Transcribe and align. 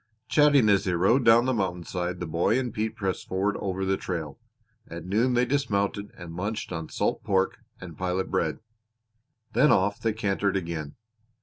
Chatting 0.27 0.67
as 0.67 0.83
they 0.85 0.93
rode 0.95 1.23
down 1.23 1.45
the 1.45 1.53
mountainside 1.53 2.19
the 2.19 2.25
boy 2.25 2.57
and 2.57 2.73
Pete 2.73 2.95
pressed 2.95 3.27
forward 3.27 3.55
over 3.57 3.85
the 3.85 3.97
trail. 3.97 4.39
At 4.87 5.05
noon 5.05 5.35
they 5.35 5.45
dismounted 5.45 6.09
and 6.17 6.35
lunched 6.35 6.71
on 6.71 6.89
salt 6.89 7.23
pork 7.23 7.57
and 7.79 7.95
pilot 7.99 8.31
bread. 8.31 8.61
Then 9.53 9.71
off 9.71 9.99
they 10.01 10.13
cantered 10.13 10.57
again. 10.57 10.95